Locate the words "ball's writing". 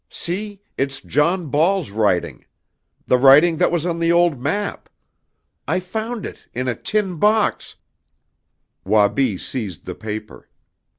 1.51-2.43